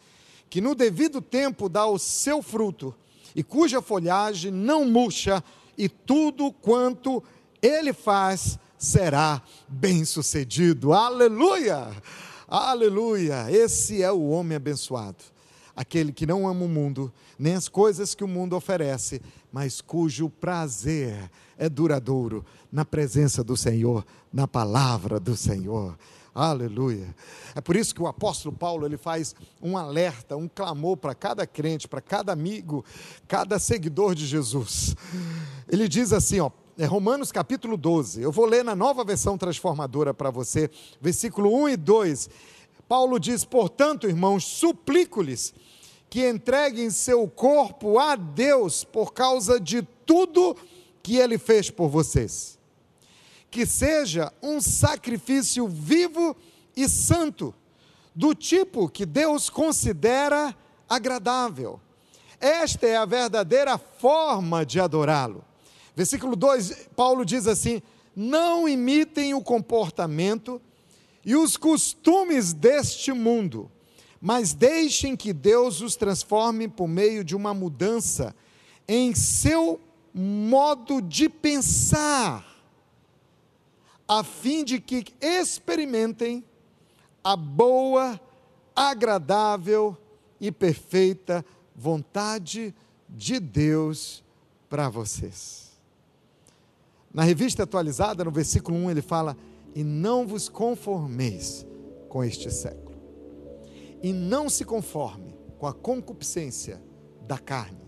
[0.49, 2.93] que no devido tempo dá o seu fruto,
[3.35, 5.43] e cuja folhagem não murcha,
[5.77, 7.23] e tudo quanto
[7.61, 10.93] ele faz será bem-sucedido.
[10.93, 11.89] Aleluia!
[12.47, 13.49] Aleluia!
[13.49, 15.23] Esse é o homem abençoado,
[15.75, 20.29] aquele que não ama o mundo, nem as coisas que o mundo oferece, mas cujo
[20.29, 25.97] prazer é duradouro na presença do Senhor, na palavra do Senhor.
[26.33, 27.13] Aleluia.
[27.53, 31.45] É por isso que o apóstolo Paulo ele faz um alerta, um clamor para cada
[31.45, 32.85] crente, para cada amigo,
[33.27, 34.95] cada seguidor de Jesus.
[35.67, 38.21] Ele diz assim, ó, é Romanos capítulo 12.
[38.21, 42.29] Eu vou ler na nova versão transformadora para você, versículo 1 e 2.
[42.87, 45.53] Paulo diz: "Portanto, irmãos, suplico-lhes
[46.09, 50.55] que entreguem seu corpo a Deus por causa de tudo
[51.01, 52.59] que ele fez por vocês.
[53.51, 56.35] Que seja um sacrifício vivo
[56.75, 57.53] e santo,
[58.15, 60.55] do tipo que Deus considera
[60.89, 61.79] agradável.
[62.39, 65.45] Esta é a verdadeira forma de adorá-lo.
[65.95, 67.81] Versículo 2, Paulo diz assim:
[68.15, 70.59] Não imitem o comportamento
[71.23, 73.69] e os costumes deste mundo
[74.21, 78.35] mas deixem que Deus os transforme por meio de uma mudança
[78.87, 79.81] em seu
[80.13, 82.45] modo de pensar,
[84.11, 86.43] a fim de que experimentem
[87.23, 88.19] a boa,
[88.75, 89.95] agradável
[90.37, 92.75] e perfeita vontade
[93.07, 94.21] de Deus
[94.69, 95.79] para vocês.
[97.13, 99.37] Na revista atualizada, no versículo 1, ele fala:
[99.73, 101.65] E não vos conformeis
[102.09, 102.99] com este século.
[104.03, 106.83] E não se conforme com a concupiscência
[107.25, 107.87] da carne,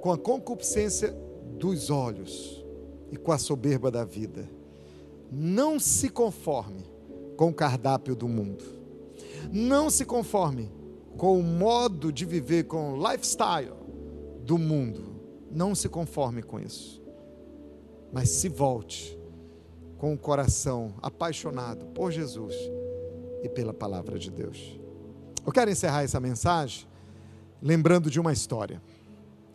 [0.00, 1.14] com a concupiscência
[1.58, 2.61] dos olhos
[3.12, 4.48] e com a soberba da vida.
[5.30, 6.84] Não se conforme
[7.36, 8.64] com o cardápio do mundo.
[9.52, 10.72] Não se conforme
[11.18, 13.74] com o modo de viver, com o lifestyle
[14.40, 15.14] do mundo.
[15.50, 17.02] Não se conforme com isso.
[18.10, 19.18] Mas se volte
[19.98, 22.54] com o coração apaixonado por Jesus
[23.42, 24.80] e pela palavra de Deus.
[25.44, 26.86] Eu quero encerrar essa mensagem
[27.60, 28.82] lembrando de uma história.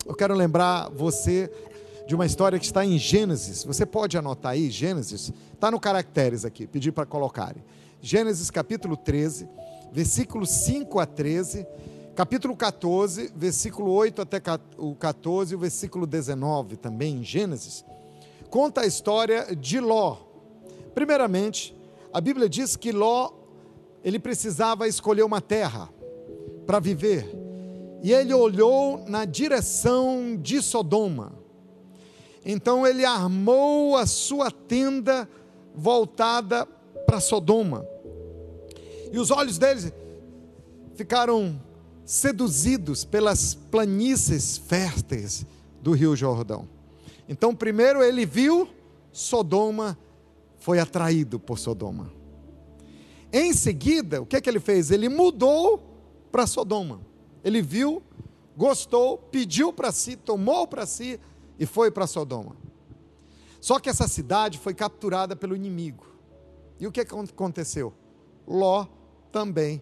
[0.06, 1.52] Eu quero lembrar você
[2.08, 3.66] de uma história que está em Gênesis.
[3.66, 7.62] Você pode anotar aí, Gênesis, está no caracteres aqui, pedir para colocarem.
[8.02, 9.50] Gênesis capítulo 13,
[9.92, 11.68] versículos 5 a 13,
[12.16, 14.42] capítulo 14, versículo 8 até
[14.78, 17.84] o 14, o versículo 19 também em Gênesis,
[18.50, 20.18] conta a história de Ló.
[20.96, 21.76] Primeiramente,
[22.14, 23.32] a Bíblia diz que Ló
[24.02, 25.90] ele precisava escolher uma terra
[26.66, 27.30] para viver.
[28.02, 31.47] E ele olhou na direção de Sodoma.
[32.50, 35.30] Então ele armou a sua tenda
[35.76, 36.66] voltada
[37.06, 37.86] para Sodoma.
[39.12, 39.92] E os olhos deles
[40.96, 41.62] ficaram
[42.06, 45.46] seduzidos pelas planícies férteis
[45.82, 46.70] do Rio Jordão.
[47.28, 48.70] Então, primeiro ele viu
[49.12, 49.98] Sodoma,
[50.58, 52.14] foi atraído por Sodoma.
[53.32, 54.90] Em seguida, o que é que ele fez?
[54.90, 55.84] Ele mudou
[56.32, 57.02] para Sodoma.
[57.44, 58.02] Ele viu,
[58.56, 61.20] gostou, pediu para si, tomou para si
[61.60, 62.56] e foi para Sodoma.
[63.60, 66.06] Só que essa cidade foi capturada pelo inimigo.
[66.80, 67.94] E o que aconteceu?
[68.48, 68.86] Ló
[69.32, 69.82] também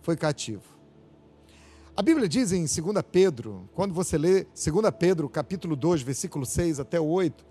[0.00, 0.76] foi cativo.
[1.96, 2.76] A Bíblia diz em 2
[3.10, 4.54] Pedro, quando você lê 2
[4.98, 7.44] Pedro, capítulo 2, versículo 6 até o 8,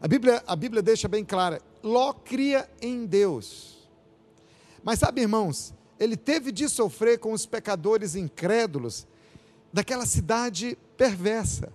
[0.00, 3.88] a Bíblia, a Bíblia deixa bem clara: Ló cria em Deus.
[4.82, 9.06] Mas sabe, irmãos, ele teve de sofrer com os pecadores incrédulos
[9.72, 11.72] daquela cidade perversa.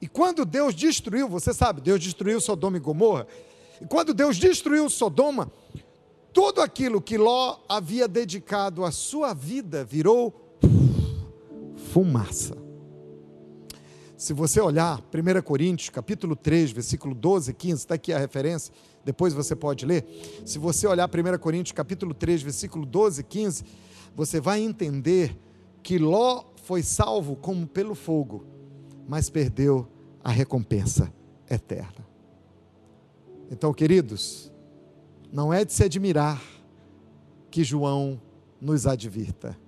[0.00, 3.26] E quando Deus destruiu, você sabe, Deus destruiu Sodoma e Gomorra.
[3.80, 5.50] E quando Deus destruiu Sodoma,
[6.32, 10.58] tudo aquilo que Ló havia dedicado à sua vida virou
[11.92, 12.56] fumaça.
[14.16, 18.74] Se você olhar 1 Coríntios, capítulo 3, versículo 12 e 15, está aqui a referência,
[19.04, 20.04] depois você pode ler.
[20.44, 23.64] Se você olhar 1 Coríntios, capítulo 3, versículo 12 e 15,
[24.14, 25.36] você vai entender
[25.82, 28.57] que Ló foi salvo como pelo fogo
[29.08, 29.88] mas perdeu
[30.22, 31.10] a recompensa
[31.50, 32.06] eterna.
[33.50, 34.52] Então, queridos,
[35.32, 36.42] não é de se admirar
[37.50, 38.20] que João
[38.60, 39.58] nos advirta: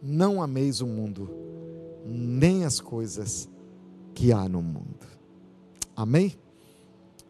[0.00, 1.28] não ameis o mundo,
[2.06, 3.48] nem as coisas
[4.14, 5.04] que há no mundo.
[5.96, 6.38] Amém?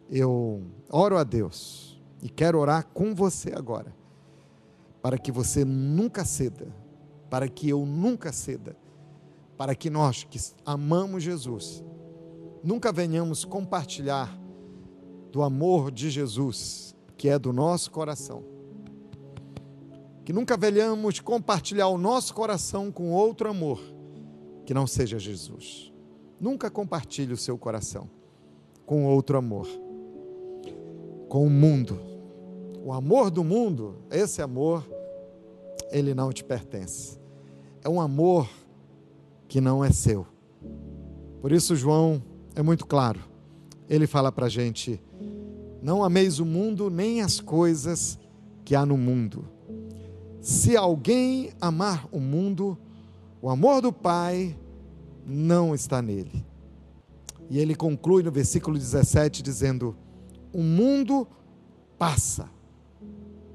[0.09, 3.93] Eu oro a Deus e quero orar com você agora,
[5.01, 6.67] para que você nunca ceda,
[7.27, 8.75] para que eu nunca ceda
[9.57, 11.83] para que nós que amamos Jesus,
[12.63, 14.39] nunca venhamos compartilhar
[15.31, 18.43] do amor de Jesus, que é do nosso coração.
[20.23, 23.79] Que nunca venhamos compartilhar o nosso coração com outro amor
[24.65, 25.93] que não seja Jesus.
[26.39, 28.09] Nunca compartilhe o seu coração
[28.85, 29.67] com outro amor,
[31.27, 31.99] com o mundo.
[32.83, 34.85] O amor do mundo, esse amor,
[35.89, 37.19] ele não te pertence.
[37.83, 38.49] É um amor
[39.47, 40.25] que não é seu.
[41.41, 42.21] Por isso, João
[42.55, 43.21] é muito claro.
[43.89, 45.01] Ele fala para a gente:
[45.81, 48.19] não ameis o mundo nem as coisas
[48.65, 49.45] que há no mundo.
[50.41, 52.77] Se alguém amar o mundo,
[53.41, 54.57] o amor do Pai
[55.25, 56.45] não está nele.
[57.49, 59.95] E ele conclui no versículo 17 dizendo:
[60.51, 61.27] O mundo
[61.97, 62.49] passa.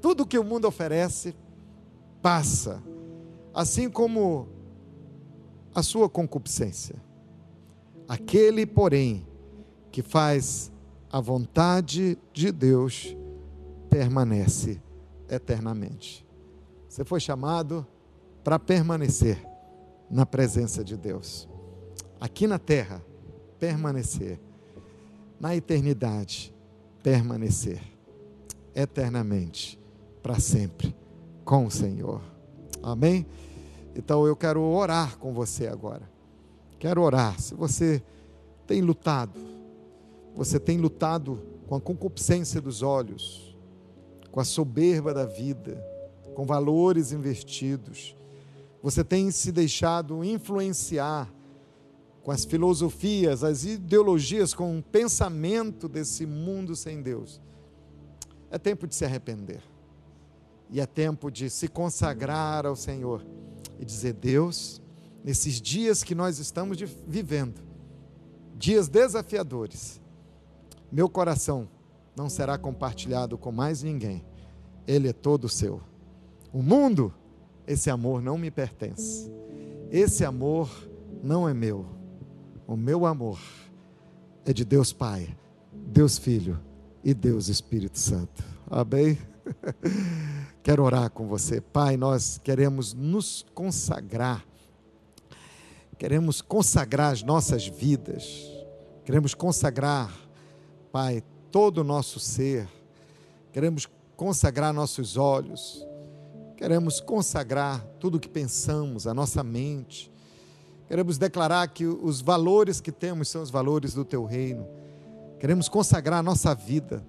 [0.01, 1.35] Tudo que o mundo oferece
[2.21, 2.81] passa.
[3.53, 4.47] Assim como
[5.73, 6.95] a sua concupiscência.
[8.07, 9.25] Aquele, porém,
[9.91, 10.71] que faz
[11.11, 13.15] a vontade de Deus
[13.89, 14.81] permanece
[15.29, 16.25] eternamente.
[16.89, 17.85] Você foi chamado
[18.43, 19.43] para permanecer
[20.09, 21.47] na presença de Deus.
[22.19, 23.03] Aqui na terra,
[23.59, 24.39] permanecer.
[25.39, 26.53] Na eternidade,
[27.01, 27.81] permanecer.
[28.75, 29.79] Eternamente,
[30.21, 30.95] para sempre,
[31.45, 32.21] com o Senhor.
[32.81, 33.25] Amém?
[33.95, 36.09] Então eu quero orar com você agora.
[36.79, 37.39] Quero orar.
[37.39, 38.03] Se você
[38.65, 39.39] tem lutado,
[40.35, 43.55] você tem lutado com a concupiscência dos olhos,
[44.31, 45.83] com a soberba da vida,
[46.33, 48.15] com valores investidos,
[48.81, 51.31] você tem se deixado influenciar
[52.21, 57.39] com as filosofias, as ideologias, com o pensamento desse mundo sem Deus.
[58.51, 59.61] É tempo de se arrepender.
[60.69, 63.25] E é tempo de se consagrar ao Senhor
[63.83, 64.81] e dizer: Deus,
[65.23, 67.61] nesses dias que nós estamos vivendo,
[68.55, 70.01] dias desafiadores,
[70.91, 71.67] meu coração
[72.15, 74.25] não será compartilhado com mais ninguém,
[74.87, 75.81] ele é todo seu.
[76.51, 77.13] O mundo,
[77.67, 79.29] esse amor não me pertence,
[79.91, 80.69] esse amor
[81.21, 81.85] não é meu,
[82.65, 83.39] o meu amor
[84.45, 85.37] é de Deus Pai,
[85.73, 86.59] Deus Filho
[87.03, 88.43] e Deus Espírito Santo.
[88.69, 89.17] Amém?
[90.63, 91.59] Quero orar com você.
[91.61, 94.45] Pai, nós queremos nos consagrar,
[95.97, 98.53] queremos consagrar as nossas vidas
[99.05, 100.13] Queremos consagrar,
[100.89, 101.21] Pai,
[101.51, 102.69] todo o nosso ser.
[103.51, 103.85] Queremos
[104.15, 105.85] consagrar nossos olhos.
[106.55, 110.09] Queremos consagrar tudo o que pensamos, a nossa mente.
[110.87, 114.65] Queremos declarar que os valores que temos são os valores do teu reino.
[115.37, 117.03] Queremos consagrar a nossa vida,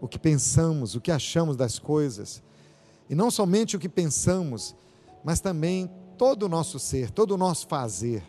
[0.00, 2.42] o que pensamos, o que achamos das coisas.
[3.08, 4.74] E não somente o que pensamos,
[5.24, 8.22] mas também todo o nosso ser, todo o nosso fazer,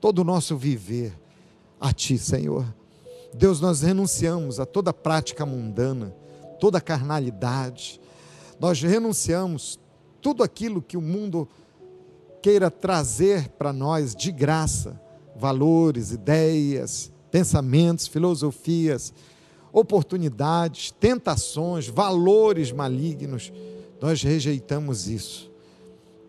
[0.00, 1.18] todo o nosso viver
[1.80, 2.66] a Ti, Senhor.
[3.34, 6.14] Deus, nós renunciamos a toda prática mundana,
[6.58, 8.00] toda carnalidade,
[8.58, 9.78] nós renunciamos
[10.20, 11.48] tudo aquilo que o mundo
[12.42, 15.00] queira trazer para nós de graça,
[15.36, 19.12] valores, ideias, pensamentos, filosofias,
[19.78, 23.52] oportunidades, tentações, valores malignos,
[24.00, 25.50] nós rejeitamos isso.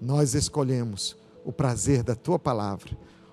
[0.01, 2.89] Nós escolhemos o prazer da tua palavra,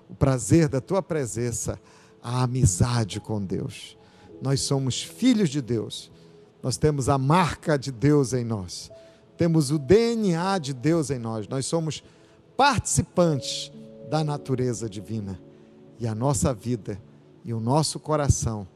[0.09, 1.79] o prazer da tua presença,
[2.21, 3.97] a amizade com Deus.
[4.41, 6.11] Nós somos filhos de Deus,
[6.61, 8.91] nós temos a marca de Deus em nós,
[9.37, 12.03] temos o DNA de Deus em nós, nós somos
[12.55, 13.71] participantes
[14.09, 15.39] da natureza divina
[15.99, 16.99] e a nossa vida
[17.45, 18.67] e o nosso coração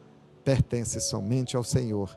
[0.44, 2.16] pertence somente ao Senhor.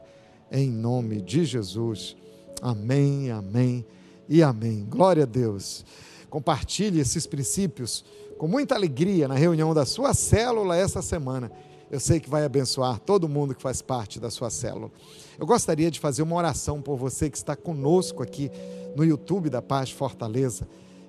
[0.51, 2.17] Em nome de Jesus.
[2.61, 3.85] Amém, amém
[4.29, 4.87] e amém.
[4.89, 5.85] Glória a Deus.
[6.31, 8.05] Compartilhe esses princípios
[8.39, 11.51] com muita alegria na reunião da sua célula essa semana.
[11.91, 14.91] Eu sei que vai abençoar todo mundo que faz parte da sua célula.
[15.39, 18.51] Eu gostaria de fazer uma oração por você que está conosco aqui
[18.97, 20.67] no YouTube da Paz Fortaleza.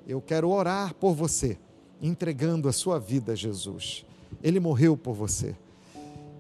[0.08, 1.58] Eu quero orar por você,
[2.02, 4.06] entregando a sua vida a Jesus.
[4.44, 5.56] Ele morreu por você.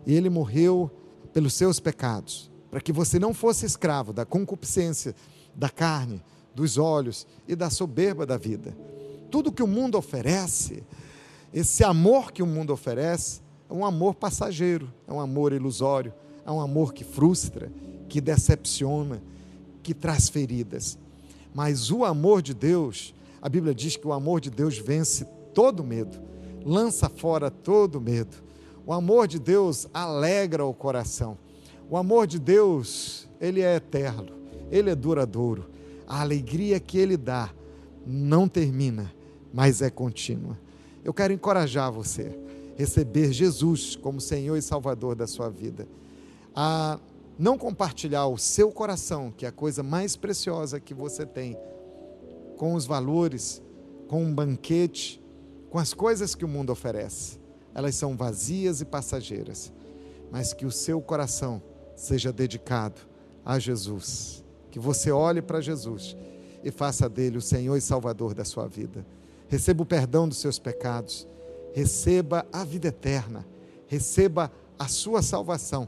[0.06, 0.91] E ele morreu
[1.34, 5.16] pelos seus pecados, para que você não fosse escravo da concupiscência
[5.56, 6.22] da carne,
[6.53, 8.76] dos olhos e da soberba da vida.
[9.30, 10.84] Tudo que o mundo oferece,
[11.53, 16.14] esse amor que o mundo oferece, é um amor passageiro, é um amor ilusório,
[16.45, 17.72] é um amor que frustra,
[18.08, 19.22] que decepciona,
[19.82, 20.97] que traz feridas.
[21.53, 25.84] Mas o amor de Deus, a Bíblia diz que o amor de Deus vence todo
[25.84, 26.20] medo,
[26.64, 28.45] lança fora todo medo.
[28.86, 31.39] O amor de Deus alegra o coração.
[31.89, 34.27] O amor de Deus, ele é eterno,
[34.69, 35.65] ele é duradouro.
[36.07, 37.51] A alegria que ele dá
[38.05, 39.11] não termina,
[39.51, 40.55] mas é contínua.
[41.03, 42.38] Eu quero encorajar você
[42.75, 45.88] a receber Jesus como Senhor e Salvador da sua vida.
[46.55, 46.99] A
[47.39, 51.57] não compartilhar o seu coração, que é a coisa mais preciosa que você tem,
[52.55, 53.63] com os valores,
[54.07, 55.19] com um banquete,
[55.71, 57.45] com as coisas que o mundo oferece
[57.76, 59.71] elas são vazias e passageiras,
[60.32, 61.61] mas que o seu coração
[61.95, 63.01] seja dedicado
[63.43, 66.15] a Jesus, que você olhe para Jesus
[66.63, 69.05] e faça dele o Senhor e Salvador da sua vida.
[69.49, 71.28] Receba o perdão dos seus pecados,
[71.73, 73.45] receba a vida eterna,
[73.88, 75.88] receba a sua salvação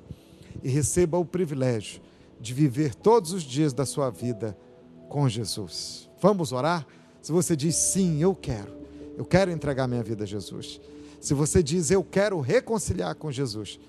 [0.62, 2.02] e receba o privilégio
[2.40, 4.58] de viver todos os dias da sua vida
[5.10, 6.10] com Jesus.
[6.22, 6.86] Vamos orar?
[7.22, 8.74] Se você diz sim, eu quero,
[9.18, 10.80] eu quero entregar minha vida a Jesus.
[11.20, 13.80] Se você diz, eu quero reconciliar com Jesus,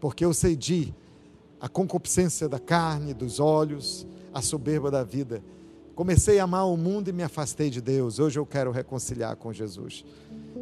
[0.00, 0.94] porque eu cedi
[1.60, 5.42] a concupiscência da carne, dos olhos, a soberba da vida.
[5.94, 8.20] Comecei a amar o mundo e me afastei de Deus.
[8.20, 10.04] Hoje eu quero reconciliar com Jesus.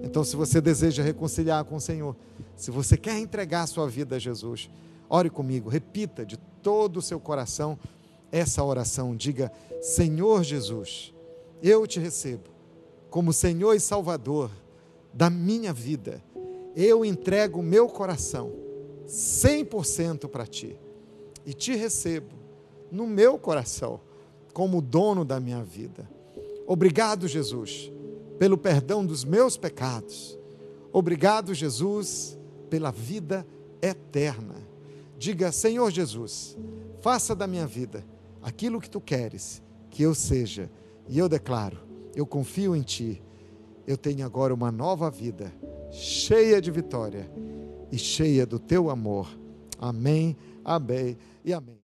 [0.03, 2.17] Então, se você deseja reconciliar com o Senhor,
[2.57, 4.71] se você quer entregar sua vida a Jesus,
[5.11, 7.79] ore comigo, repita de todo o seu coração
[8.33, 9.15] essa oração.
[9.15, 9.53] Diga:
[9.83, 11.13] Senhor Jesus,
[11.63, 12.45] eu te recebo
[13.11, 14.51] como Senhor e Salvador
[15.17, 16.23] da minha vida,
[16.77, 18.53] eu entrego o meu coração
[19.07, 20.79] 100% para ti
[21.47, 22.35] e te recebo
[22.93, 23.99] no meu coração
[24.53, 26.07] como dono da minha vida.
[26.67, 27.91] Obrigado, Jesus,
[28.39, 30.39] pelo perdão dos meus pecados.
[30.93, 32.39] Obrigado, Jesus,
[32.69, 33.47] pela vida
[33.81, 34.57] eterna.
[35.17, 36.59] Diga, Senhor Jesus,
[37.01, 38.05] faça da minha vida
[38.43, 40.71] aquilo que tu queres que eu seja.
[41.09, 41.79] E eu declaro,
[42.15, 43.23] eu confio em ti
[43.87, 45.53] eu tenho agora uma nova vida,
[45.91, 47.31] cheia de vitória
[47.93, 49.29] e cheia do teu amor.
[49.79, 51.76] Amém, amém e amém.